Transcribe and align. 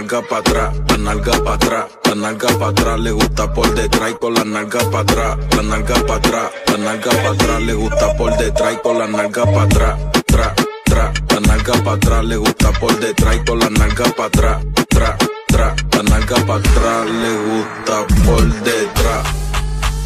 nalga 0.00 0.22
para 0.22 0.40
atrás, 0.40 0.76
la 0.88 0.96
nalga 0.96 1.32
para 1.44 1.54
atrás, 1.56 1.84
la 2.04 2.14
nalga 2.14 2.48
para 2.58 2.70
atrás, 2.70 3.00
le 3.00 3.10
gusta 3.10 3.52
por 3.52 3.74
detrás 3.74 4.10
y 4.10 4.14
con 4.14 4.32
la 4.32 4.44
nalga 4.44 4.78
para 4.90 5.00
atrás, 5.00 5.38
la 5.56 5.62
nalga 5.62 5.94
para 5.94 6.14
atrás, 6.14 6.50
la 6.68 6.76
nalga 6.78 7.10
para 7.10 7.30
atrás, 7.30 7.60
le 7.60 7.74
gusta 7.74 8.16
por 8.16 8.36
detrás 8.38 8.72
y 8.72 8.76
con 8.78 8.98
la 8.98 9.06
nalga 9.06 9.44
para 9.44 9.62
atrás, 9.62 10.00
tra, 10.24 10.54
tra, 10.84 11.12
la 11.28 11.40
nalga 11.40 11.72
para 11.84 11.96
atrás, 11.96 12.24
le 12.24 12.36
gusta 12.36 12.72
por 12.80 12.98
detrás 12.98 13.36
y 13.36 13.44
con 13.44 13.58
la 13.58 13.70
nalga 13.70 14.04
para 14.16 14.28
atrás, 14.28 14.64
tra, 14.88 15.18
tra, 15.48 15.76
la 15.92 16.02
nalga 16.02 16.36
para 16.46 16.60
atrás, 16.60 17.06
le 17.10 17.32
gusta 17.44 18.06
por 18.24 18.52
detrás, 18.62 19.26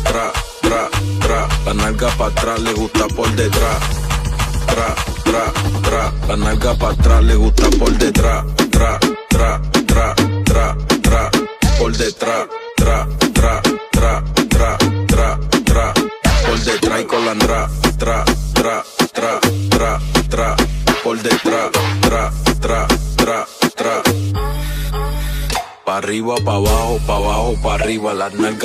tra, 0.03 0.33
tra, 0.61 0.89
tra, 1.21 1.49
la 1.67 1.75
nalga 1.75 2.09
para 2.19 2.31
atrás, 2.31 2.61
le 2.61 2.73
gusta 2.73 3.07
por 3.15 3.31
detrás, 3.37 3.79
tra, 4.67 4.95
tra, 5.23 5.53
tra, 5.83 6.13
la 6.27 6.37
nalga 6.37 6.71
atrás, 6.73 7.23
le 7.23 7.35
gusta 7.37 7.71
por 7.79 7.93
detrás, 7.93 8.45
tra, 8.73 8.99
tra 9.29 9.84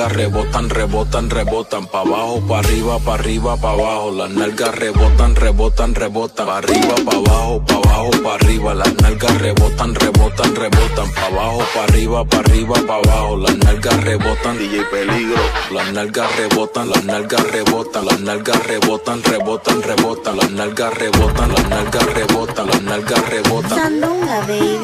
rebotan, 0.09 0.69
rebotan, 0.69 1.29
rebotan, 1.29 1.87
pa' 1.87 2.01
abajo, 2.01 2.41
pa' 2.47 2.59
arriba, 2.59 2.99
pa' 2.99 3.13
arriba, 3.15 3.55
pa' 3.57 3.71
abajo, 3.71 4.11
las 4.11 4.29
nalgas 4.31 4.75
rebotan, 4.75 5.35
rebotan, 5.35 5.95
rebotan, 5.95 6.45
pa' 6.47 6.57
arriba, 6.57 6.95
pa' 7.05 7.17
abajo, 7.17 7.63
pa' 7.65 7.75
abajo, 7.75 8.11
pa' 8.23 8.35
arriba, 8.35 8.73
las 8.75 8.93
nalgas 9.01 9.41
rebotan, 9.41 9.95
rebotan, 9.95 10.55
rebotan, 10.55 11.11
pa' 11.13 11.25
abajo, 11.25 11.59
pa' 11.73 11.83
arriba, 11.83 12.25
pa' 12.25 12.39
arriba, 12.39 12.75
pa' 12.87 12.95
abajo, 12.95 13.37
las 13.37 13.57
nalgas 13.57 14.03
rebotan, 14.03 14.57
DJ 14.57 14.83
Peligro, 14.91 15.43
las 15.71 15.93
nalgas 15.93 16.35
rebotan, 16.35 16.89
las 16.89 17.03
nalgas 17.05 17.51
rebotan, 17.51 18.05
las 18.05 18.19
nalgas 18.19 18.67
rebotan, 18.67 19.23
rebotan, 19.23 19.81
rebotan, 19.81 20.37
las 20.37 20.51
nalgas 20.51 20.93
rebotan, 20.93 21.53
las 21.53 21.69
nalgas 21.69 22.05
rebotan, 22.13 22.67
las 22.67 22.81
nalgas 22.81 23.29
rebotan, 23.29 24.01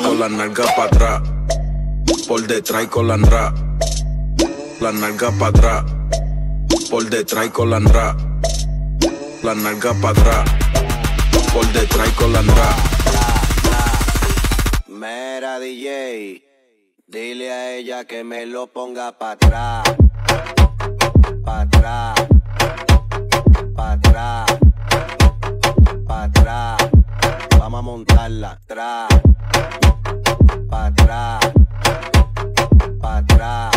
con 0.03 0.19
las 0.19 0.31
nalgas 0.31 0.67
para 0.75 0.87
atrás, 0.87 1.21
por 2.27 2.47
detrás 2.47 2.83
y 2.83 2.87
con 2.87 3.07
la 3.07 3.17
la 3.17 4.91
nalga 4.91 5.31
para 5.31 5.47
atrás, 5.47 5.83
por 6.89 7.07
detrás 7.09 7.49
con 7.49 7.69
la 7.69 7.79
nra, 7.79 8.15
la 9.43 9.53
nalga 9.53 9.93
para 10.01 10.09
atrás, 10.09 10.49
por 11.53 11.65
detrás 11.73 12.09
con 12.11 12.33
la 12.33 12.41
nra. 12.41 12.75
Mera 14.87 15.59
DJ, 15.59 16.43
dile 17.07 17.51
a 17.51 17.73
ella 17.73 18.05
que 18.05 18.23
me 18.23 18.45
lo 18.45 18.67
ponga 18.67 19.17
para 19.17 19.31
atrás, 19.33 19.95
para 21.43 21.61
atrás, 21.61 22.27
para 23.75 23.91
atrás, 23.91 24.57
para 26.07 26.23
atrás, 26.23 26.77
vamos 27.59 27.79
a 27.79 27.81
montarla 27.81 28.51
atrás, 28.51 29.09
para 30.69 30.85
atrás, 30.87 31.39
atrás. 33.17 33.71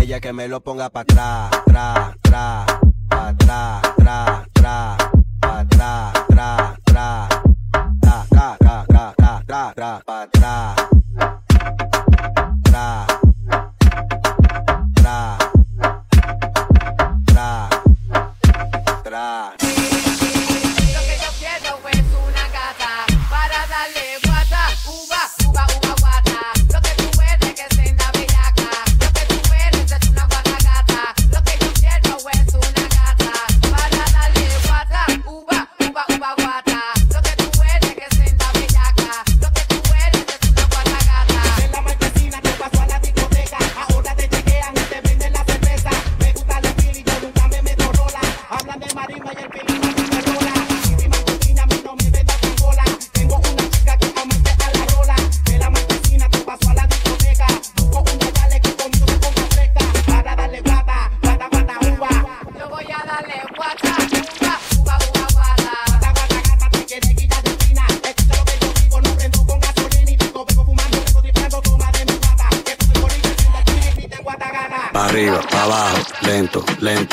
Ella 0.00 0.18
que 0.20 0.32
me 0.32 0.48
lo 0.48 0.60
ponga 0.62 0.90
pa' 0.90 1.00
atrás, 1.00 1.50
tra, 1.64 2.12
tra, 2.22 2.66
pa' 3.08 3.28
atrás, 3.28 3.82
tra, 3.96 4.44
tra, 4.52 4.96
pa' 5.40 5.60
atrás, 5.60 6.12
tra, 6.28 6.81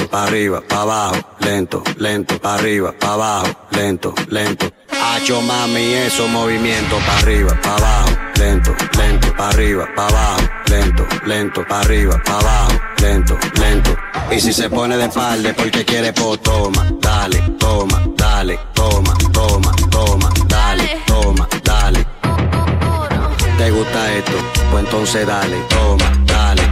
pa' 0.10 0.24
arriba, 0.24 0.62
pa' 0.62 0.82
abajo, 0.82 1.16
lento, 1.40 1.84
lento, 1.98 2.40
pa' 2.40 2.56
arriba, 2.56 2.94
pa' 3.00 3.14
abajo, 3.14 3.48
lento, 3.72 4.14
lento. 4.30 4.72
Hacho 4.90 5.42
mami, 5.42 5.94
eso 5.94 6.28
movimiento 6.28 6.98
para 7.06 7.20
arriba, 7.20 7.58
para 7.62 7.76
abajo, 7.76 8.10
lento, 8.36 8.76
lento, 8.98 9.34
para 9.36 9.50
arriba, 9.50 9.88
para 9.96 10.08
abajo, 10.10 10.50
lento, 10.70 11.06
lento, 11.26 11.66
para 11.68 11.82
arriba, 11.82 12.22
para 12.26 12.40
abajo, 12.40 12.80
lento, 13.02 13.38
lento. 13.60 13.96
Y 14.32 14.40
si 14.40 14.54
se 14.54 14.70
pone 14.70 14.98
de 14.98 15.06
espalda 15.06 15.54
porque 15.56 15.86
quiere, 15.86 16.14
pues 16.14 16.42
toma, 16.42 16.88
dale, 17.00 17.40
toma, 17.60 18.02
dale, 18.16 18.60
toma, 18.74 19.14
toma, 19.32 19.72
toma, 19.90 20.30
dale, 20.48 21.02
toma, 21.06 21.48
dale. 21.64 22.06
¿Te 23.58 23.72
gusta 23.72 24.14
esto? 24.14 24.38
Pues 24.72 24.84
entonces 24.86 25.28
dale, 25.28 25.58
toma, 25.70 26.12
dale, 26.26 26.64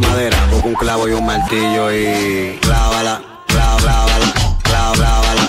madera, 0.00 0.36
busca 0.50 0.68
un 0.68 0.74
clavo 0.74 1.08
y 1.08 1.12
un 1.12 1.24
martillo 1.24 1.92
y 1.92 2.58
clávala, 2.60 3.20
clávala, 3.46 4.32
clávala, 4.62 4.92
clávala. 4.92 5.48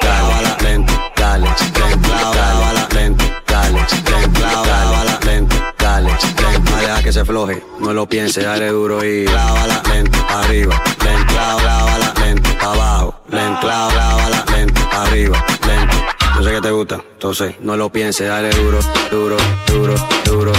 Clávala, 0.00 0.56
lento, 0.62 0.92
dale, 1.16 1.48
lento, 1.48 2.08
clávala, 2.08 2.88
lento, 2.94 3.24
dale, 3.46 3.86
lento, 4.10 4.40
clávala, 4.40 5.18
lento, 5.24 5.56
dale, 5.78 6.10
lento. 6.10 6.76
Deja 6.80 7.02
que 7.02 7.12
se 7.12 7.24
floje, 7.24 7.62
no 7.78 7.92
lo 7.92 8.06
piense, 8.06 8.42
dale 8.42 8.68
duro 8.68 9.04
y 9.04 9.24
clávala, 9.26 9.82
lento, 9.88 10.18
arriba, 10.28 10.80
lento, 11.04 11.32
clávala, 11.32 12.14
lento, 12.20 12.50
abajo, 12.60 13.14
lento, 13.28 13.60
clávala, 13.60 14.44
lento, 14.52 14.80
arriba, 14.92 15.44
lento. 15.66 15.96
Yo 16.36 16.42
sé 16.42 16.50
que 16.52 16.60
te 16.60 16.70
gusta, 16.70 17.00
entonces 17.12 17.54
no 17.60 17.76
lo 17.76 17.90
pienses, 17.90 18.28
dale 18.28 18.50
duro, 18.50 18.78
duro, 19.10 19.36
duro, 19.66 19.94
duro, 20.24 20.52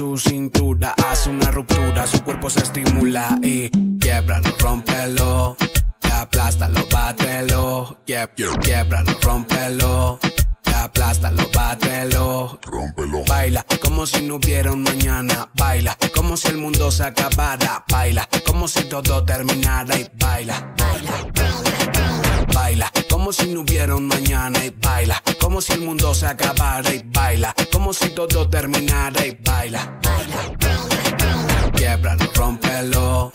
su 0.00 0.16
cintura 0.16 0.94
hace 1.10 1.28
una 1.28 1.50
ruptura, 1.50 2.06
su 2.06 2.24
cuerpo 2.24 2.48
se 2.48 2.60
estimula 2.60 3.38
y 3.42 3.68
quiebralo, 3.98 4.48
rómpelo, 4.58 5.58
aplástalo, 6.10 6.80
bátelo, 6.90 7.98
Quieb- 8.06 8.30
quiebralo, 8.62 9.12
rómpelo, 9.20 10.18
aplástalo, 10.74 11.42
bátelo, 11.54 12.58
rómpelo. 12.62 13.24
Baila 13.28 13.62
como 13.82 14.06
si 14.06 14.22
no 14.22 14.36
hubiera 14.36 14.72
un 14.72 14.84
mañana, 14.84 15.50
baila 15.54 15.98
como 16.16 16.34
si 16.38 16.48
el 16.48 16.56
mundo 16.56 16.90
se 16.90 17.04
acabara, 17.04 17.84
baila 17.90 18.26
como 18.46 18.68
si 18.68 18.84
todo 18.84 19.22
terminara 19.26 19.98
y 19.98 20.10
baila. 20.18 20.74
Baila 22.54 22.90
como 23.20 23.34
si 23.34 23.52
no 23.52 23.60
hubiera 23.60 23.94
un 23.96 24.06
mañana 24.08 24.64
y 24.64 24.70
baila 24.70 25.22
como 25.38 25.60
si 25.60 25.74
el 25.74 25.82
mundo 25.82 26.14
se 26.14 26.24
acabara 26.26 26.90
y 26.94 27.02
baila 27.04 27.54
como 27.70 27.92
si 27.92 28.08
todo 28.14 28.48
terminara 28.48 29.26
y 29.26 29.36
baila. 29.44 29.98
Quiebralo, 31.74 32.24
rómpelo, 32.34 33.30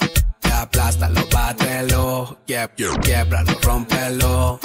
aplástalo, 0.51 1.21
bátelo. 1.31 2.35
Quieb- 2.47 2.71
Quiebralo, 3.03 3.53
rómpelo, 3.61 4.59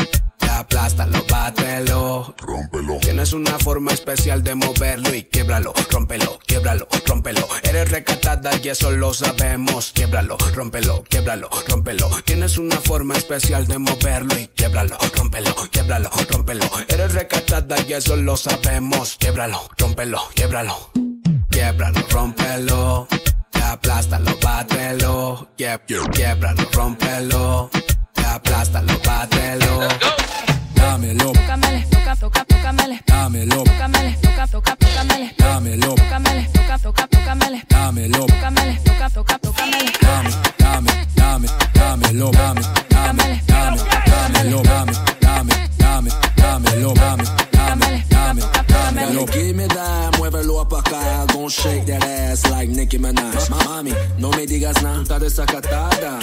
aplástalo, 0.61 1.25
bátelo. 1.29 2.35
Rómpelo. 2.39 2.99
Tienes 3.01 3.33
una 3.33 3.59
forma 3.59 3.93
especial 3.93 4.43
de 4.43 4.55
moverlo 4.55 5.15
y 5.15 5.25
quiebralo, 5.25 5.73
rómpelo, 5.91 6.39
quiebralo, 6.47 6.87
rómpelo. 7.07 7.47
Eres 7.63 7.91
recatada 7.91 8.51
y 8.63 8.69
eso 8.69 8.91
lo 8.91 9.13
sabemos. 9.15 9.93
Quiebralo, 9.95 10.37
rómpelo, 10.55 11.03
quiebralo, 11.09 11.49
rómpelo. 11.69 12.09
Tienes 12.25 12.59
una 12.59 12.77
forma 12.77 13.15
especial 13.17 13.67
de 13.67 13.79
moverlo 13.79 14.39
y 14.39 14.49
quiebralo, 14.49 14.97
rómpelo, 15.17 15.55
quiebralo, 15.73 16.11
rómpelo. 16.31 16.65
Eres 16.89 17.13
recatada 17.15 17.77
y 17.89 17.93
eso 17.95 18.17
lo 18.17 18.37
sabemos. 18.37 19.17
Quiebralo, 19.19 19.61
rómpelo, 19.79 20.21
quiebralo. 20.35 20.91
Quiebralo, 21.51 22.01
rómpelo. 22.11 23.09
Aplástalo, 23.63 24.37
bátelo. 24.43 25.49
Quieb- 25.57 25.81
Quiebralo, 26.13 26.65
rómpelo. 26.73 27.71
Aplástalo, 28.27 28.93
bátelo. 29.05 29.89
Dámelo, 30.91 31.31
Tócamele, 31.33 31.87
toca, 31.89 32.17
toca, 32.17 32.45
tócamele. 32.45 33.01
dámelo, 33.07 33.63
Tócamele, 33.63 34.17
toca, 34.21 34.47
toca, 34.49 34.77
tócamele. 34.77 35.35
dámelo, 35.39 35.95
Tócamele, 35.95 36.49
toca, 36.53 36.79
toca, 36.81 37.07
tócamele. 37.07 37.63
dámelo. 37.71 38.27
Tócamele, 38.27 38.81
toca, 38.85 39.11
toca, 39.11 39.39
tócamele. 39.39 39.93
Dame, 40.03 40.31
dame, 40.59 40.91
dame, 41.15 41.49
dámelo, 41.75 42.31
dame, 42.33 42.61
dame, 42.91 43.41
dame, 43.47 43.79
dámelo, 44.11 44.63
dame, 44.65 44.93
dame, 45.21 45.53
dame, 45.79 46.11
dámelo, 46.37 46.95
dame, 46.95 47.25
dame, 47.53 48.03
dame, 48.11 48.43
dámelo. 48.67 49.27
Give 49.31 49.55
me 49.55 49.69
that, 49.69 50.17
muévelo 50.19 50.69
pa' 50.69 50.81
acá, 50.81 51.25
gon' 51.33 51.49
shake 51.49 51.87
that 51.87 52.03
ass 52.03 52.51
like 52.51 52.69
Nicki 52.69 52.99
Minaj. 52.99 53.49
Mami, 53.49 53.95
no 54.19 54.31
me 54.31 54.45
digas 54.45 54.83
nada, 54.83 55.03
está 55.03 55.19
desacatada. 55.21 56.19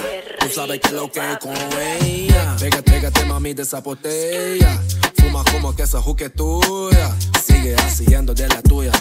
Tú 0.57 0.63
sabes 0.63 0.80
que 0.80 0.92
lo 0.92 1.12
que 1.12 1.19
es 1.19 1.38
con 1.38 1.54
ella. 2.01 2.56
Pégate, 2.59 2.81
pégate, 2.92 3.25
mami, 3.25 3.54
de 3.54 3.62
esa 3.62 3.80
botella. 3.80 4.81
Fuma 5.21 5.44
como 5.51 5.75
que 5.75 5.83
esa 5.83 6.01
juque 6.01 6.31
tuya. 6.31 7.15
Sigue 7.45 7.75
haciendo 7.75 8.33
de 8.33 8.48
la 8.48 8.63
tuya. 8.63 8.92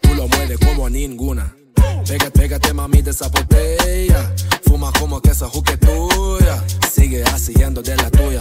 Tú 0.00 0.14
lo 0.14 0.26
mueves 0.26 0.56
como 0.58 0.88
ninguna. 0.88 1.54
Pégate, 2.08 2.30
pégate, 2.30 2.72
mami, 2.72 3.02
de 3.02 3.10
esa 3.10 3.28
botella. 3.28 4.34
Fuma 4.64 4.90
como 4.98 5.20
que 5.20 5.32
esa 5.32 5.50
juque 5.50 5.76
tuya. 5.76 6.64
Sigue 6.90 7.24
haciendo 7.24 7.82
de 7.82 7.96
la 7.96 8.10
tuya. 8.10 8.40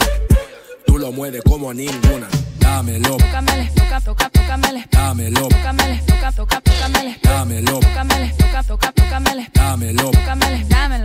Tú 0.87 0.97
lo 0.97 1.11
mueves 1.11 1.41
como 1.43 1.73
ninguna. 1.73 2.29
Dámelo, 2.57 3.17
Tócamele, 3.17 3.69
toca, 3.75 3.99
toca, 3.99 4.29
tócamele. 4.29 4.87
dámelo, 4.91 5.49
Tócamele, 5.49 6.01
toca, 6.07 6.31
toca, 6.31 6.61
tócamele. 6.61 7.19
dámelo, 7.21 7.79
Tócamele, 7.81 8.33
toca, 8.37 8.63
toca, 8.63 8.91
tócamele. 8.93 9.49
dámelo. 9.53 10.11
Tócamele, 10.11 10.63
dámelo, 10.69 10.98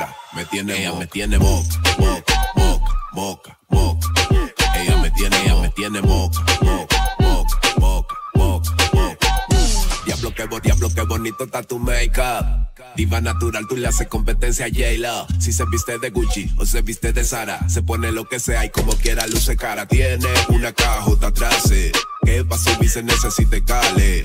soltera. 0.00 0.16
Me 0.34 0.44
tiene, 0.46 0.78
ella 0.78 0.94
me 0.94 1.06
tiene 1.06 1.38
moca, 1.38 1.80
moca, 1.98 2.52
moca, 2.54 2.98
moca, 3.12 3.58
moca. 3.68 4.08
Ella 4.76 4.96
me 4.98 5.10
tiene, 5.10 5.42
ella 5.44 5.56
me 5.60 5.68
tiene 5.70 6.00
moca, 6.02 6.40
moca, 6.62 6.96
moca, 7.78 8.16
moca, 8.36 8.74
moca. 8.92 9.26
Diablo 10.06 10.34
que, 10.34 10.48
diablo 10.62 10.94
que 10.94 11.02
bonito 11.02 11.44
está 11.44 11.62
tu 11.62 11.78
make-up. 11.78 12.46
Diva 12.96 13.20
natural, 13.20 13.66
tú 13.68 13.76
le 13.76 13.88
haces 13.88 14.08
competencia 14.08 14.66
a 14.66 14.68
J-Lo. 14.68 15.26
Si 15.40 15.52
se 15.52 15.64
viste 15.66 15.98
de 15.98 16.10
Gucci 16.10 16.50
o 16.58 16.66
se 16.66 16.82
viste 16.82 17.12
de 17.12 17.24
Sara, 17.24 17.68
se 17.68 17.82
pone 17.82 18.10
lo 18.10 18.28
que 18.28 18.40
sea 18.40 18.64
y 18.64 18.70
como 18.70 18.92
quiera 18.94 19.26
luce 19.26 19.56
cara. 19.56 19.86
Tiene 19.86 20.26
una 20.48 20.72
cajota 20.72 21.28
atrás, 21.28 21.70
eh, 21.70 21.92
que 22.24 22.44
pa' 22.44 22.58
subir 22.58 22.90
se 22.90 23.02
necesita 23.02 23.62
cale. 23.64 24.22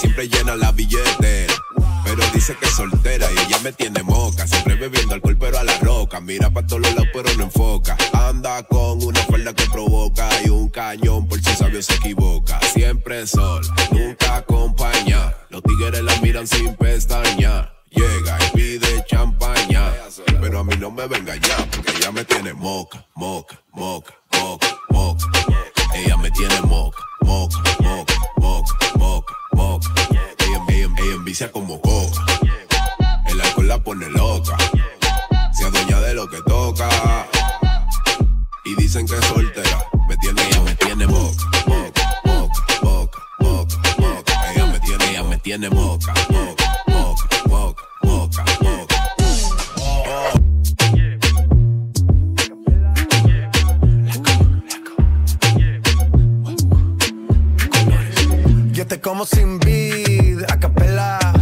Siempre 0.00 0.28
llena 0.28 0.56
la 0.56 0.72
billetera. 0.72 1.52
Dice 2.42 2.56
que 2.56 2.66
es 2.66 2.74
soltera 2.74 3.28
y 3.30 3.38
ella 3.38 3.60
me 3.62 3.72
tiene 3.72 4.02
moca. 4.02 4.48
Siempre 4.48 4.74
bebiendo 4.74 5.14
alcohol, 5.14 5.36
pero 5.38 5.60
a 5.60 5.62
la 5.62 5.78
roca. 5.78 6.20
Mira 6.20 6.50
pa' 6.50 6.66
todos 6.66 6.82
lados, 6.82 7.06
pero 7.12 7.32
no 7.36 7.44
enfoca. 7.44 7.96
Anda 8.12 8.64
con 8.64 9.00
una 9.00 9.20
falda 9.20 9.54
que 9.54 9.64
provoca 9.66 10.28
y 10.44 10.48
un 10.48 10.68
cañón 10.68 11.28
por 11.28 11.40
si 11.40 11.54
sabio 11.54 11.80
se 11.80 11.94
equivoca. 11.94 12.58
Siempre 12.62 13.28
sol, 13.28 13.64
nunca 13.92 14.38
acompaña. 14.38 15.32
Los 15.50 15.62
tigres 15.62 16.02
la 16.02 16.16
miran 16.16 16.48
sin 16.48 16.74
pestaña. 16.74 17.72
Llega 17.90 18.36
y 18.44 18.56
pide 18.56 19.04
champaña. 19.06 19.92
Pero 20.40 20.58
a 20.58 20.64
mí 20.64 20.74
no 20.80 20.90
me 20.90 21.06
venga 21.06 21.36
ya, 21.36 21.58
porque 21.70 21.92
ella 21.96 22.10
me 22.10 22.24
tiene 22.24 22.54
moca, 22.54 23.06
moca, 23.14 23.62
moca, 23.70 24.14
moca, 24.32 24.66
moca. 24.90 25.26
Ella 25.94 26.16
me 26.16 26.28
tiene 26.32 26.60
moca, 26.62 26.98
moca, 27.20 27.62
moca, 27.78 28.14
moca, 28.38 28.74
moca, 28.96 29.34
moca. 29.52 29.94
Ella, 30.10 30.26
ella, 30.40 30.94
ella 30.98 31.14
envicia 31.14 31.52
como 31.52 31.80
coca. 31.80 32.31
Pone 33.84 34.08
loca. 34.10 34.56
Se 35.52 35.64
adueña 35.64 36.00
de 36.00 36.14
lo 36.14 36.28
que 36.28 36.40
toca. 36.46 36.88
Y 38.64 38.76
dicen 38.76 39.06
que 39.06 39.14
es 39.14 39.24
soltera. 39.24 39.84
Me 40.08 40.16
tiene, 40.18 40.40
ella 40.46 40.60
me 40.60 40.74
tiene 40.76 41.06
moca, 41.06 41.44
moca, 41.66 42.02
moca, 42.82 43.18
moca. 43.40 44.52
Ella 44.54 44.66
me 44.66 44.80
tiene, 44.80 45.10
ella 45.10 45.22
me 45.24 45.38
tiene 45.38 45.68
moca, 45.70 46.14
moca, 46.30 46.64
moca, 46.86 47.28
moca, 47.48 47.82
moca, 48.02 48.44
moca. 48.60 48.94
Yo 58.72 58.86
te 58.86 59.00
como 59.00 59.26
sin 59.26 59.58
vid, 59.58 60.44
a 60.48 60.58
capela. 60.60 61.41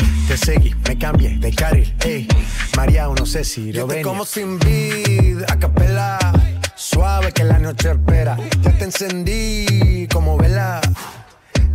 Te 0.31 0.37
seguí, 0.37 0.73
me 0.87 0.97
cambié 0.97 1.37
de 1.39 1.51
carril, 1.51 1.93
eh. 2.05 2.25
María, 2.77 3.05
no 3.05 3.25
sé 3.25 3.43
si 3.43 3.73
lo 3.73 3.85
venir. 3.85 4.05
como 4.05 4.23
sin 4.23 4.57
vid, 4.59 5.43
a 5.49 5.59
capela. 5.59 6.17
Suave 6.73 7.33
que 7.33 7.43
la 7.43 7.59
noche 7.59 7.91
espera. 7.91 8.37
Ya 8.61 8.71
te 8.77 8.85
encendí 8.85 10.07
como 10.09 10.37
vela 10.37 10.79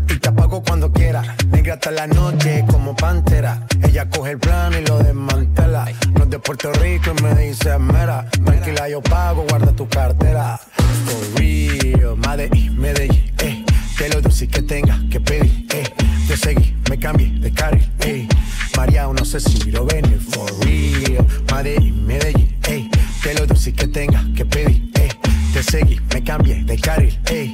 y 0.09 0.19
te 0.19 0.29
apago 0.31 0.63
cuando 0.63 0.91
quiera. 0.91 1.37
Negra 1.51 1.75
hasta 1.75 1.91
la 1.91 2.07
noche 2.07 2.65
como 2.67 2.97
pantera. 2.97 3.67
Ella 3.83 4.09
coge 4.09 4.31
el 4.31 4.39
plano 4.39 4.79
y 4.79 4.87
lo 4.87 5.01
desmantela. 5.01 5.85
No 6.15 6.25
es 6.25 6.31
de 6.31 6.39
Puerto 6.39 6.73
Rico 6.73 7.13
y 7.15 7.23
me 7.23 7.35
dice 7.35 7.79
mera. 7.79 8.27
Tranquila, 8.31 8.89
yo 8.89 9.03
pago, 9.03 9.45
guarda 9.51 9.73
tu 9.73 9.87
cartera. 9.87 10.59
For 11.05 11.39
real, 11.39 12.17
Medellín, 12.17 12.81
Medellín, 12.81 13.35
eh. 13.37 13.67
Que 13.99 14.09
lo 14.09 14.23
dulce 14.23 14.49
que 14.49 14.63
tenga 14.63 14.99
que 15.11 15.21
pedir, 15.21 15.67
eh. 15.75 15.85
Te 16.27 16.37
seguí, 16.39 16.75
me 16.88 16.99
cambié 16.99 17.28
de 17.40 17.52
carril, 17.52 17.88
eh. 18.00 18.28
María, 18.76 19.07
no 19.07 19.25
sé 19.25 19.40
si 19.40 19.71
lo 19.71 19.85
venir. 19.87 20.21
For 20.21 20.50
real, 20.64 21.26
Medellín, 21.52 22.07
Medellín, 22.07 22.57
eh. 22.69 22.88
Que 23.23 23.35
lo 23.35 23.47
dulce 23.47 23.73
que 23.73 23.88
tenga 23.88 24.25
que 24.37 24.45
pedir, 24.45 24.90
eh. 24.95 25.09
Te 25.52 25.62
seguí, 25.62 25.99
me 26.12 26.23
cambié 26.23 26.62
de 26.64 26.78
carril, 26.78 27.19
eh. 27.31 27.52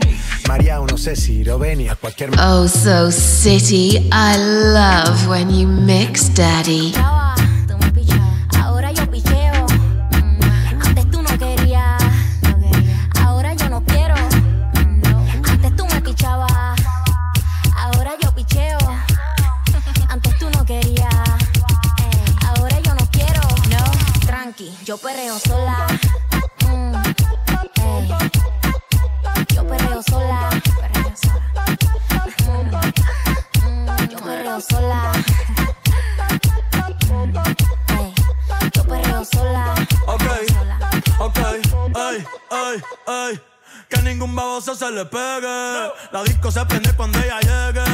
María, 0.49 0.79
no 0.79 0.99
sé 0.99 1.15
si 1.17 1.45
lo 1.45 1.59
venía 1.59 1.93
a 1.93 1.97
cualquier 1.97 2.31
Oh, 2.39 2.67
so 2.67 3.11
city. 3.11 4.09
I 4.12 4.37
love 4.37 5.29
when 5.29 5.51
you 5.51 5.67
mix, 5.69 6.33
daddy. 6.35 6.93
Sola. 34.62 35.12
Ey, 37.99 38.14
Yo 38.73 38.85
perreo 38.85 39.25
sola. 39.25 39.75
Ok, 40.07 40.23
ok, 41.19 41.38
ay, 41.95 42.25
ay, 42.50 42.83
ay. 43.07 43.40
Que 43.88 44.02
ningún 44.02 44.35
baboso 44.35 44.75
se 44.75 44.90
le 44.90 45.04
pegue. 45.04 45.92
La 46.12 46.23
disco 46.25 46.50
se 46.50 46.64
prende 46.66 46.95
cuando 46.97 47.19
ella 47.19 47.40
llegue. 47.40 47.92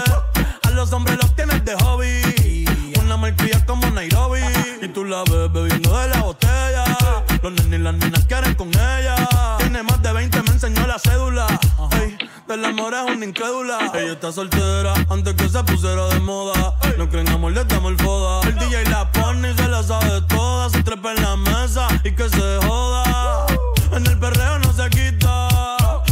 Del 12.90 12.98
amor 12.98 13.10
es 13.10 13.16
una 13.16 13.26
incrédula. 13.26 13.78
Ella 13.94 14.12
está 14.12 14.32
soltera 14.32 14.94
antes 15.08 15.34
que 15.34 15.48
se 15.48 15.62
pusiera 15.64 16.06
de 16.08 16.20
moda. 16.20 16.74
No 16.96 17.08
creen 17.08 17.28
amor, 17.28 17.52
le 17.52 17.64
damos 17.64 17.92
el 17.92 17.98
foda. 17.98 18.46
El 18.48 18.54
DJ 18.54 18.84
la 18.84 19.10
pone 19.12 19.50
y 19.50 19.56
se 19.56 19.68
la 19.68 19.82
sabe 19.82 20.20
toda. 20.22 20.70
Se 20.70 20.82
trepa 20.82 21.12
en 21.12 21.22
la 21.22 21.36
mesa 21.36 21.88
y 22.04 22.12
que 22.12 22.28
se 22.28 22.58
joda. 22.66 23.46
En 23.92 24.06
el 24.06 24.18
perreo 24.18 24.58
no 24.60 24.72
se 24.72 24.88
quita. 24.90 25.48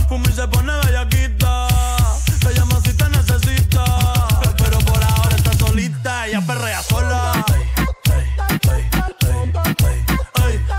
Fuma 0.08 0.24
y 0.28 0.32
se 0.32 0.46
pone 0.48 0.72
bellaquita. 0.84 1.68
Te 2.40 2.54
llama 2.54 2.80
si 2.84 2.92
te 2.92 3.08
necesita. 3.08 3.84
Pero 4.58 4.78
por 4.80 5.02
ahora 5.02 5.36
está 5.36 5.52
solita. 5.58 6.26
Ella 6.26 6.40
perrea 6.46 6.82
sola. 6.82 7.44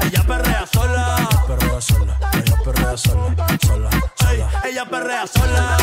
Ella 0.01 0.24
perrea 0.24 0.68
sola. 0.68 1.30
Perrea 1.48 1.82
sola. 1.82 2.20
Ella 2.34 2.56
perrea. 2.63 2.98
Sola. 2.98 4.17
Ella 4.63 4.86
perrea 4.86 5.25
sola. 5.25 5.77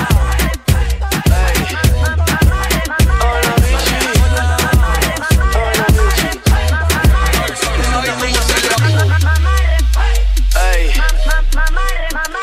Ey. 10.57 10.93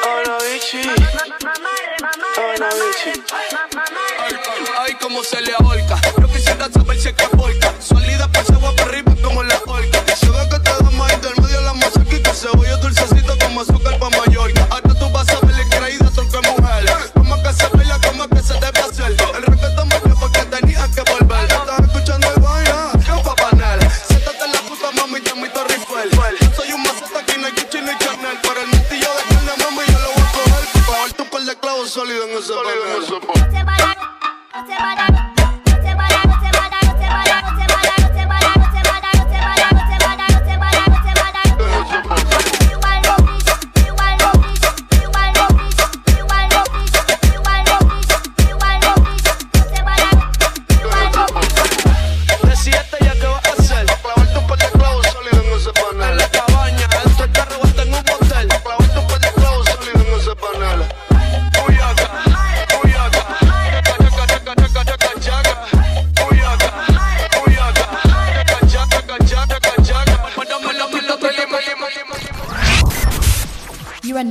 Hola, 0.03 0.37
bichi. 0.43 0.89
Hola, 2.37 2.69
bichi. 2.79 3.21
Ay, 4.79 4.93
cómo 4.99 5.23
se 5.23 5.41
le 5.41 5.53
ahorca. 5.53 5.99
Yo 6.19 6.27
quisiera 6.27 6.69
saber 6.71 6.99
si 6.99 7.09
es 7.09 7.13
que 7.13 7.27